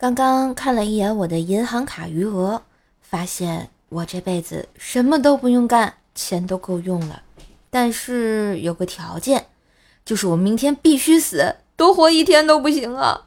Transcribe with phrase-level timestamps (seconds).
[0.00, 2.62] 刚刚看了一眼我的银行卡余额，
[3.02, 7.22] 发现我这辈子什么都不用干，钱都够用了。
[7.68, 9.46] 但是有个条件，
[10.04, 13.22] 就是我明天必须死，多活一天都不行啊！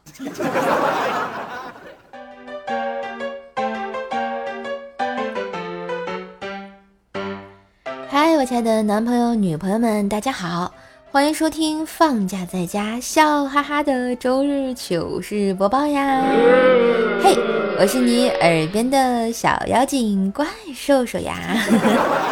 [8.08, 10.72] 嗨，我亲爱的男朋友、女朋友们，大家好。
[11.12, 16.24] 欢迎收听放假在家笑哈哈的周日糗事播报呀！
[17.22, 17.36] 嘿，
[17.78, 21.36] 我是你耳边的小妖精怪兽兽呀！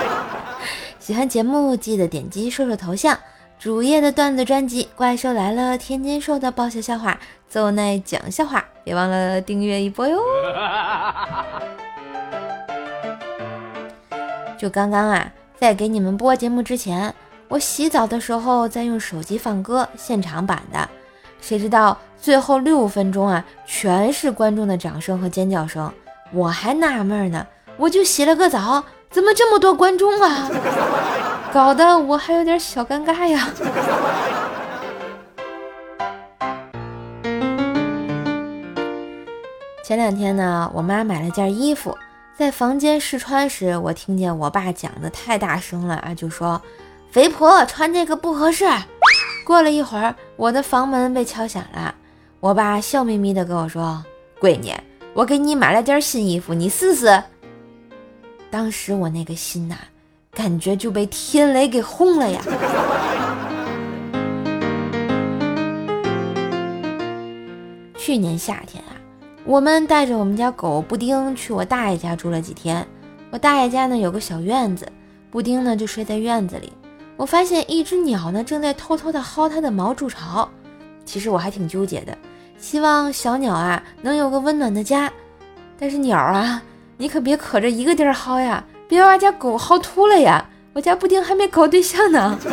[0.98, 3.18] 喜欢节目记得点击兽兽头像，
[3.58, 10.18] 主页的段子专辑《怪兽来了》，天津兽的爆笑笑话，奏奈讲笑话，别忘了订阅一波哟！
[14.58, 17.14] 就刚刚啊，在给你们播节目之前。
[17.50, 20.88] 我洗澡的时候在用手机放歌，现场版的，
[21.40, 25.92] 谁知道最后六分钟啊，全是观众的掌声和尖叫声，
[26.32, 27.44] 我还纳闷呢，
[27.76, 30.48] 我就洗了个澡，怎么这么多观众啊？
[31.52, 33.48] 搞得我还有点小尴尬呀。
[39.82, 41.98] 前两天呢，我妈买了件衣服，
[42.38, 46.62] 在房间试穿时，我听见我爸讲的太大声了啊，就说。
[47.10, 48.64] 肥婆穿这个不合适。
[49.44, 51.92] 过了一会儿，我的房门被敲响了。
[52.38, 54.04] 我爸笑眯眯的跟我说
[54.40, 54.72] ：“闺女，
[55.12, 57.20] 我给你买了件新衣服，你试试。”
[58.48, 59.76] 当时我那个心呐，
[60.30, 62.40] 感觉就被天雷给轰了呀！
[67.96, 68.94] 去年夏天啊，
[69.44, 72.86] 我们带着我们家狗布丁去我大爷家住了几天。
[73.30, 74.86] 我大爷家呢有个小院子，
[75.28, 76.72] 布丁呢就睡在院子里。
[77.20, 80.48] 我发现一只鸟呢，正在偷偷的薅它的毛筑巢。
[81.04, 82.16] 其实我还挺纠结的，
[82.56, 85.12] 希望小鸟啊能有个温暖的家。
[85.78, 86.62] 但是鸟啊，
[86.96, 90.48] 你可别可着一个地儿薅呀，别把家狗薅秃了呀！
[90.72, 92.38] 我家布丁还没搞对象呢。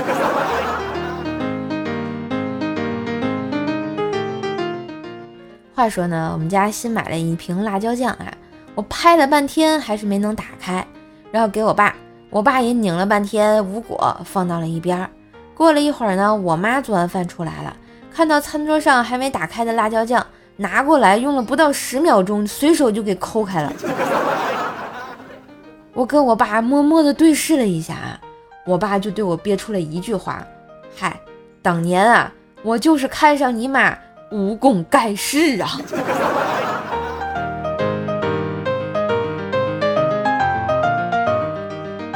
[5.73, 8.33] 话说呢，我们家新买了一瓶辣椒酱啊，
[8.75, 10.85] 我拍了半天还是没能打开，
[11.31, 11.95] 然后给我爸。
[12.29, 15.09] 我爸也拧了半天无果，放到了一边。
[15.55, 17.75] 过了一会儿呢，我妈做完饭出来了，
[18.13, 20.25] 看到餐桌上还没打开的辣椒酱，
[20.57, 23.73] 拿过来用了不到十秒钟，随手就给抠开了。
[25.93, 28.19] 我跟我爸默默的对视了一下，
[28.65, 30.45] 我爸就对我憋出了一句话
[30.95, 31.19] ：“嗨，
[31.61, 33.97] 当年啊，我就是看上你妈
[34.31, 35.69] 武功盖世啊。”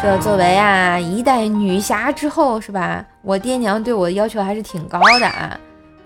[0.01, 3.05] 这作为啊一代女侠之后是吧？
[3.21, 5.55] 我爹娘对我的要求还是挺高的啊。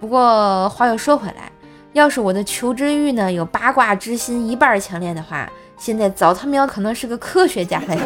[0.02, 1.50] 不过话又说回来，
[1.94, 7.98] 要是我的求知欲呢有八卦之心一半强烈的话，现在早他喵可能是个科学家了。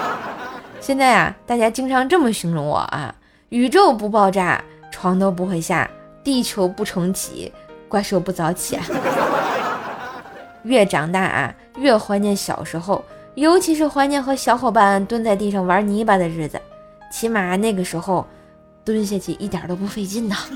[0.80, 3.14] 现在啊，大家经常这么形容我啊：
[3.50, 5.86] 宇宙不爆炸，床都不会下；
[6.24, 7.52] 地球不重启，
[7.86, 8.78] 怪兽不早起。
[10.64, 13.04] 越长大啊，越怀念小时候。
[13.38, 16.60] 尤其是怀念和小伙伴蹲在地上玩泥巴的日子，
[17.08, 18.26] 起码那个时候
[18.84, 20.34] 蹲下去一点都不费劲呐。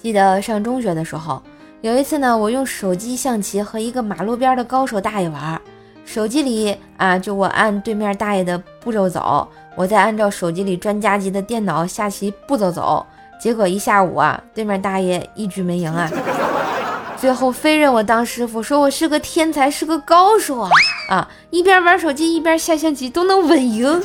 [0.00, 1.42] 记得上中学的时候，
[1.82, 5.60] 有一次呢，我用手机象棋和一个马路边的高手大爷玩，
[6.06, 9.46] 手机里啊就我按对面大爷的步骤走，
[9.76, 13.04] 我再按照手机里专家级的电脑下棋步骤走，
[13.38, 16.10] 结果一下午啊，对面大爷一局没赢啊。
[17.24, 20.68] 最后非认我当师傅，说我是个天才，是个高手啊！
[21.08, 23.98] 啊，一边玩手机一边下象棋都能稳赢。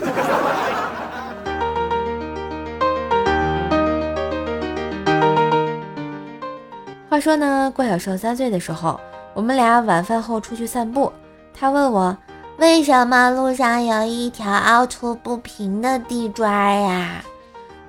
[7.10, 8.98] 话说呢，郭小兽三岁的时候，
[9.34, 11.12] 我们俩晚饭后出去散步，
[11.54, 12.18] 他问我
[12.56, 16.50] 为什么路上有一条凹凸不平的地砖
[16.82, 17.22] 呀？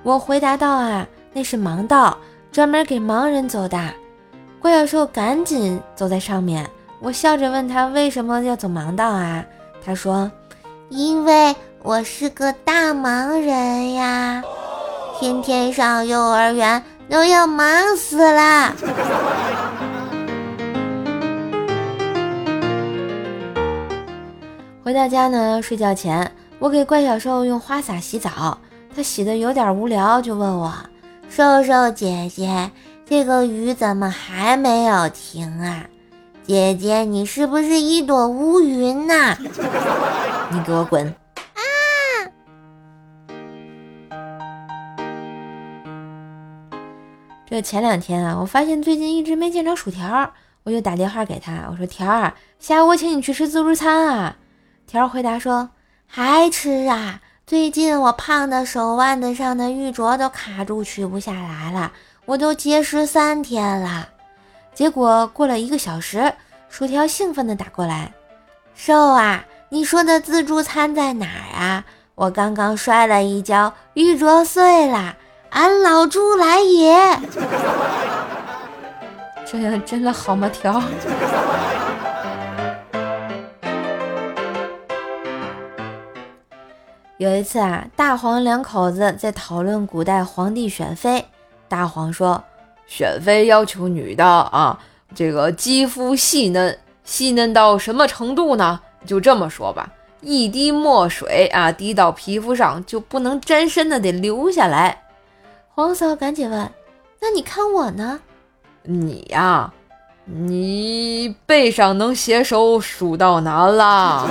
[0.03, 2.17] 我回答道啊，那是盲道，
[2.51, 3.79] 专门给盲人走的。
[4.61, 6.69] 怪小兽赶紧走在上面，
[6.99, 9.43] 我笑着问他为什么要走盲道啊？
[9.83, 10.31] 他说
[10.89, 14.43] ：“因为我是个大忙人呀，
[15.19, 18.75] 天天上幼儿园都要忙死了。
[24.85, 28.55] ”回到家呢，睡觉前我给怪小兽用花洒洗澡，
[28.95, 30.71] 他洗的有点无聊，就问我
[31.27, 32.69] ：“瘦瘦姐姐。”
[33.11, 35.85] 这个雨怎么还没有停啊？
[36.43, 39.35] 姐姐，你是不是一朵乌云呐？
[40.49, 41.05] 你给我滚！
[41.35, 41.59] 啊！
[47.45, 50.31] 这前两天啊，我发现最近一直没见着薯条，
[50.63, 54.37] 我就打电话给他，我说条儿，下午我请你去吃自助餐啊。
[54.87, 55.71] 条儿回答说
[56.07, 61.91] 还吃啊，最近我胖的手腕子上的玉镯都卡住取不下来了，
[62.25, 64.09] 我都节食三天了。
[64.73, 66.33] 结果过了一个小时，
[66.69, 68.13] 薯条兴奋地打过来，
[68.73, 71.85] 瘦啊，你说的自助餐在哪儿啊？
[72.15, 75.17] 我刚刚摔了一跤，玉镯碎了。
[75.49, 77.19] 俺老猪来也，
[79.45, 80.47] 这样真的好吗？
[80.47, 80.81] 条。
[87.17, 91.25] 有一次啊，大黄两口子在讨论古代皇帝选妃。
[91.71, 92.43] 大黄说
[92.85, 94.77] ：“选妃要求女的啊，
[95.15, 98.81] 这个肌肤细嫩，细嫩到什么程度呢？
[99.05, 99.89] 就这么说吧，
[100.19, 105.03] 一滴墨水啊，滴到皮肤上就不能沾身的，得留下来。”
[105.73, 106.69] 黄嫂赶紧问
[107.21, 108.19] ：“那你看我呢？
[108.83, 109.71] 你呀，
[110.25, 114.27] 你背上能写手数到哪了？”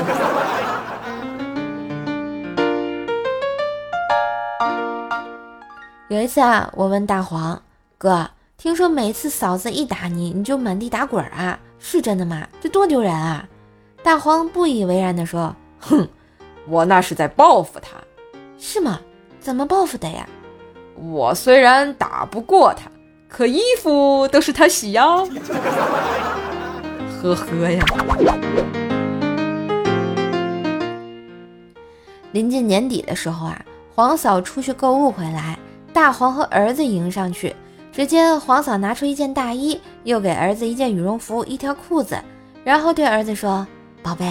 [6.10, 7.62] 有一次啊，我问大黄
[7.96, 8.28] 哥
[8.58, 11.56] ：“听说每次嫂子一打你，你就满地打滚啊？
[11.78, 12.48] 是真的吗？
[12.60, 13.48] 这多丢人啊！”
[14.02, 16.08] 大黄不以为然地说：“哼，
[16.66, 17.90] 我那是在报复他。
[18.58, 18.98] 是吗？
[19.38, 20.28] 怎么报复的呀？”
[20.98, 22.90] 我虽然打不过他，
[23.28, 25.06] 可衣服都是他洗呀。
[27.22, 27.84] 呵呵呀。
[32.32, 33.64] 临近年底的时候啊，
[33.94, 35.56] 黄嫂出去购物回来，
[35.92, 37.54] 大黄和儿子迎上去。
[37.92, 42.16] 只见黄嫂拿出一件大衣，又给儿子一件羽绒服、一条裤子，
[42.62, 43.66] 然后对儿子说
[44.00, 44.24] ：“宝贝，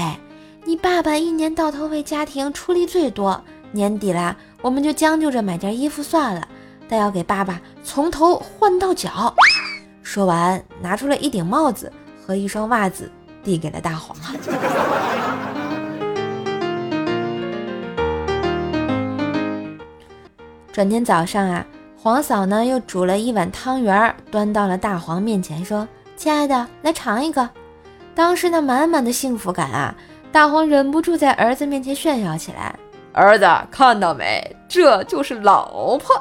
[0.63, 6.47] 你爸爸一年到头为家庭出力最多，年底了，我们就将就着买件衣服算了。”
[6.87, 9.35] 但要给爸爸从头换到脚。
[10.01, 11.91] 说完，拿出了一顶帽子
[12.25, 13.11] 和一双袜子，
[13.43, 14.17] 递给了大黄。
[20.79, 21.65] 转天早上啊，
[22.01, 25.85] 黄嫂呢又煮了一碗汤圆儿，端到了大黄面前，说
[26.15, 27.49] ：“亲爱的，来尝一个。”
[28.15, 29.93] 当时那满满的幸福感啊，
[30.31, 32.73] 大黄忍不住在儿子面前炫耀起来
[33.11, 34.55] ：“儿子，看到没？
[34.69, 36.15] 这就是老婆。”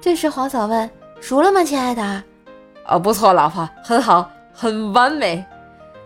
[0.00, 0.88] 这时黄嫂问
[1.20, 2.22] ：“熟了吗，亲爱的
[2.88, 5.44] ？”“哦，不错，老婆，很好，很完美。”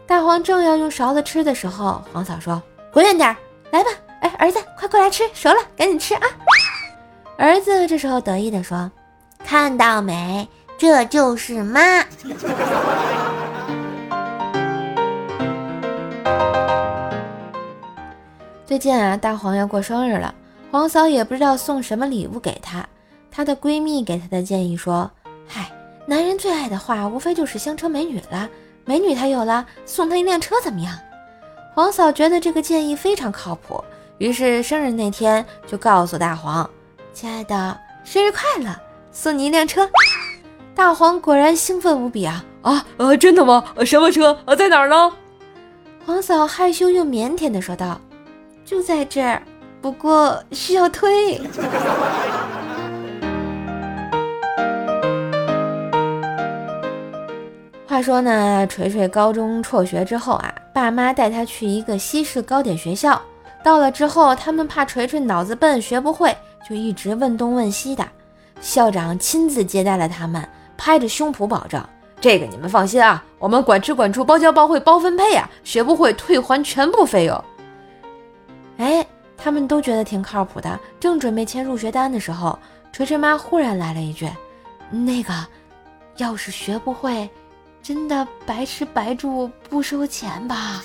[0.05, 2.61] 大黄正要用勺子吃的时候，黄嫂说
[2.93, 3.37] ：“滚远点儿，
[3.71, 3.91] 来吧，
[4.23, 6.23] 哎，儿子，快过来吃，熟了，赶紧吃啊！”
[7.41, 8.91] 儿子这时候得意地说
[9.47, 10.49] ：“看到没？
[10.77, 12.03] 这就是妈。
[18.67, 20.35] ”最近啊，大黄要过生日了，
[20.73, 22.85] 黄嫂也不知道送什么礼物给他。
[23.31, 25.09] 她的闺蜜给她的建议说
[25.47, 25.71] ：“嗨，
[26.07, 28.51] 男人最爱的话，无非就是香车美女了。
[28.85, 30.93] 美女他有了，送他一辆车怎么样？”
[31.73, 33.85] 黄嫂觉得这个建议非常靠谱，
[34.19, 36.69] 于是生日那天就告诉大黄
[37.13, 38.71] ：“亲爱的，生日快乐，
[39.11, 39.89] 送你一辆车。”
[40.75, 42.45] 大黄果然兴奋无比啊！
[42.63, 43.65] 啊呃，真的吗？
[43.75, 44.39] 呃什么车？
[44.45, 45.13] 呃，在哪儿呢？
[46.07, 48.01] 黄嫂害羞又腼腆地说道
[48.65, 49.43] ：“就在这儿，
[49.83, 51.39] 不过需要推。
[57.89, 63.21] ”话说呢，锤锤高中辍学之后啊，爸妈带他去一个西式糕点学校。
[63.65, 66.37] 到了之后，他们怕锤锤脑子笨学不会，
[66.69, 68.07] 就一直问东问西的。
[68.61, 70.47] 校长亲自接待了他们，
[70.77, 71.83] 拍着胸脯保证
[72.21, 77.45] ：“这个你们放心啊，我们管吃管住包教包会包分配啊，学不会退还全部费用。”
[78.79, 79.07] 哎，
[79.37, 80.79] 他们都觉得挺靠谱的。
[81.01, 82.59] 正准备签入学单的时候，
[82.93, 84.29] 锤锤妈忽然来了一句
[84.91, 85.33] ：“那个，
[86.17, 87.29] 要是学不会……”
[87.81, 90.83] 真的白吃白住不收钱吧？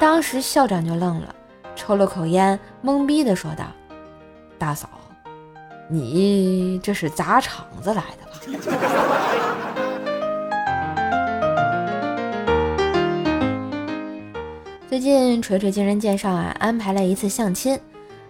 [0.00, 1.34] 当时校长就愣了，
[1.76, 3.66] 抽了口烟，懵逼的说道
[4.60, 4.90] ：“大嫂，
[5.88, 8.32] 你这是砸场子来的吧？”
[14.86, 17.80] 最近锤锤经人介绍啊，安排了一次相亲，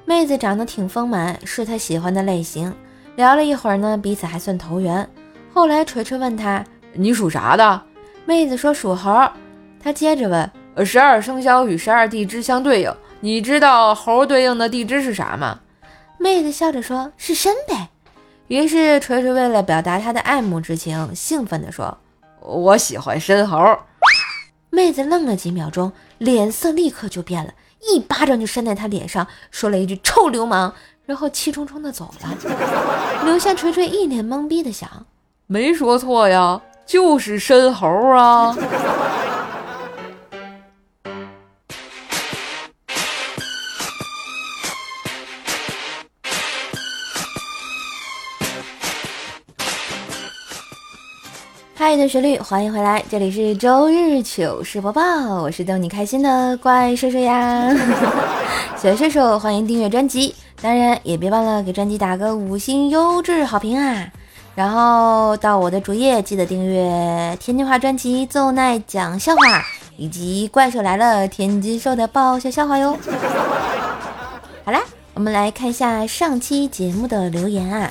[0.04, 2.72] 妹子长得挺丰满，是他喜欢的类型。
[3.16, 5.04] 聊了一会儿呢，彼此还算投缘。
[5.52, 6.64] 后来锤锤问他。
[6.92, 7.82] 你属啥的？
[8.24, 9.28] 妹子说属猴。
[9.82, 10.48] 他接着问：
[10.86, 15.58] 十二生肖与十二地支相对应，你知道猴对应的地支是啥吗？
[16.22, 17.88] 妹子笑着说：是申呗。
[18.48, 21.96] 于是锤锤为了表达他的爱慕之情，兴奋地说：
[22.40, 23.78] 我喜欢申猴。
[24.68, 27.54] 妹子愣了几秒钟，脸色立刻就变了，
[27.90, 30.74] 一巴掌就扇在他脸上，说了一句臭流氓，
[31.06, 32.36] 然后气冲冲的走了，
[33.24, 35.06] 留下锤锤一脸懵逼的想。
[35.46, 38.54] 没说错呀，就是申猴啊。
[51.90, 55.02] 嗨的旋律，欢迎回来，这里是周日糗事播报，
[55.42, 57.68] 我是逗你开心的怪兽兽呀。
[58.78, 60.32] 小兽兽，欢迎订阅专辑，
[60.62, 64.06] 当然也别忘了给专辑打个五星优质好评啊。
[64.54, 69.58] 然后到我的主页，记得订阅天津话专辑《奏奈讲笑话》，
[69.96, 72.96] 以及《怪兽来了》天津兽的爆笑笑话哟。
[74.64, 74.80] 好啦，
[75.14, 77.90] 我们来看一下上期节目的留言啊。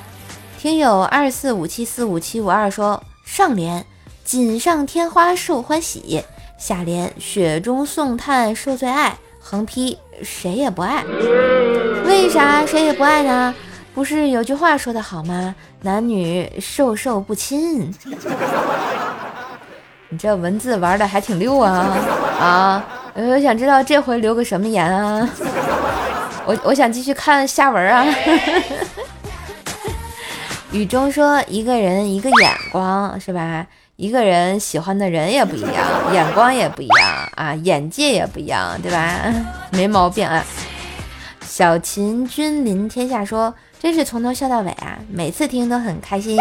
[0.58, 3.04] 听友二四五七四五七五二说。
[3.26, 3.86] 上联
[4.30, 6.24] 锦上添花受欢喜，
[6.56, 11.04] 下联雪中送炭受最爱，横批谁也不爱。
[12.06, 13.56] 为啥谁也不爱呢？
[13.92, 15.56] 不是有句话说的好吗？
[15.82, 17.92] 男女授受不亲。
[20.10, 21.98] 你这文字玩的还挺溜啊
[22.40, 22.86] 啊！
[23.16, 25.28] 我想知道这回留个什么言啊？
[26.46, 28.06] 我我想继续看下文啊。
[30.72, 33.66] 雨中说：“一个人一个眼光，是吧？
[34.00, 39.26] 一个人喜欢的人也不一样，眼光也不一样啊，眼界也不一样，对吧？
[39.74, 40.42] 没毛病啊。”
[41.44, 46.38] 小秦君临天下说：“真是从头笑到尾啊，每次听都很开心，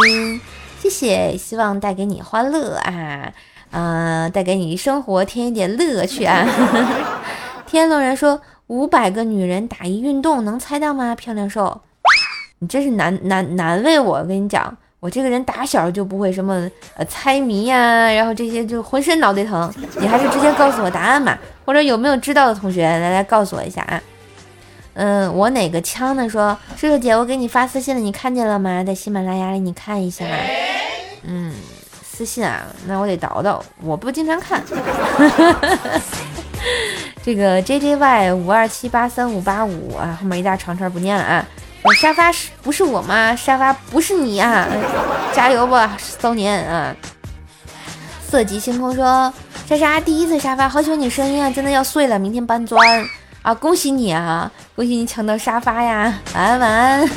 [0.81, 3.33] 谢谢，希望带给你欢乐啊，
[3.73, 6.47] 嗯，带给你生活添一点乐趣啊。
[7.67, 11.17] ”天龙人说：“五百个女人打一运动，能猜到吗？
[11.17, 11.81] 漂亮瘦。”
[12.61, 19.73] 你真是难难难为我，跟你讲，我这个人打小就不会什么呃猜谜呀，然后这些就浑身脑袋疼。
[20.01, 24.03] 你还是直接告诉我答案吧，或者有没有知道的同学来来告诉我一下啊？
[24.95, 26.29] 嗯，我哪个枪呢？
[26.29, 28.83] 说射手姐，我给你发私信了，你看见了吗？
[28.83, 30.25] 在喜马拉雅里你看一下。
[31.23, 31.55] 嗯，
[32.03, 34.61] 私信啊，那我得倒倒，我不经常看。
[37.23, 41.47] 这个 J J Y 五二七八三五八五啊，后面一大长串不念了啊。
[42.01, 43.35] 沙发是不是我吗？
[43.35, 44.69] 沙发不是你啊！
[45.33, 46.95] 加油吧，骚年啊！
[48.29, 49.33] 色级星空说：
[49.69, 53.09] 莎莎第一次沙发，好喜欢你声音啊，真的要碎了，明天搬砖
[53.43, 53.55] 啊！
[53.55, 56.21] 恭喜你啊，恭喜你抢到沙发呀！
[56.35, 57.11] 晚安晚安。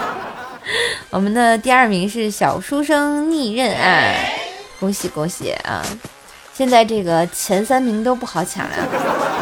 [1.10, 4.14] 我们的第二名是小书生逆刃啊，
[4.78, 5.82] 恭喜恭喜啊！
[6.60, 8.76] 现在这个前三名都不好抢了，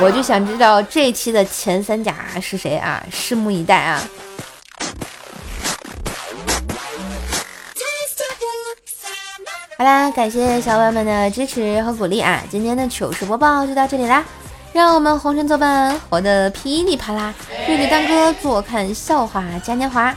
[0.01, 3.05] 我就想知道这期的前三甲是谁啊？
[3.11, 4.01] 拭目以待啊！
[9.77, 12.41] 好啦，感谢小伙伴们的支持和鼓励啊！
[12.49, 14.23] 今天的糗事播报就到这里啦，
[14.73, 17.35] 让我们红尘作伴，活得噼里啪啦，
[17.67, 20.15] 日日当歌，坐看笑话嘉年华。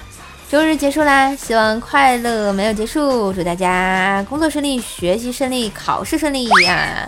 [0.52, 7.08] 周日结束啦，希望快乐没有结束，祝大家工作顺利，学习顺利，考试顺利呀！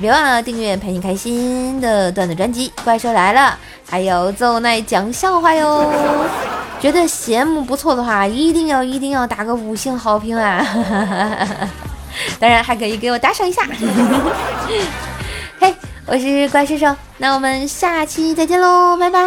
[0.00, 3.56] 别忘了订阅陪你开心的段子专辑《怪兽来了》，
[3.88, 5.88] 还有奏奈讲笑话哟。
[6.80, 10.66] 觉得节目不错的话，一定要一定要打个五星好评啊！
[12.40, 13.62] 当然还可以给我打赏一下。
[15.60, 15.72] 嘿，
[16.06, 19.20] 我是怪兽兽，那我们下期再见喽，拜拜。